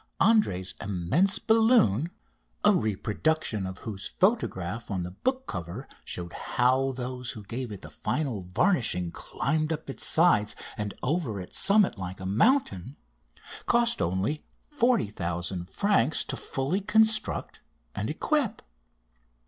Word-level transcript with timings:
Andrée's 0.19 0.73
immense 0.81 1.37
balloon 1.37 2.09
a 2.63 2.73
reproduction 2.73 3.67
of 3.67 3.77
whose 3.85 4.07
photograph 4.07 4.89
on 4.89 5.03
the 5.03 5.11
book 5.11 5.45
cover 5.45 5.87
showed 6.03 6.33
how 6.33 6.91
those 6.91 7.33
who 7.33 7.43
gave 7.43 7.71
it 7.71 7.81
the 7.81 7.89
final 7.91 8.41
varnishing 8.41 9.11
climbed 9.11 9.71
up 9.71 9.91
its 9.91 10.03
sides 10.03 10.55
and 10.75 10.95
over 11.03 11.39
its 11.39 11.59
summit 11.59 11.99
like 11.99 12.19
a 12.19 12.25
mountain 12.25 12.95
cost 13.67 14.01
only 14.01 14.43
40,000 14.71 15.69
francs 15.69 16.23
to 16.23 16.35
fully 16.35 16.81
construct 16.81 17.59
and 17.93 18.09
equip! 18.09 18.63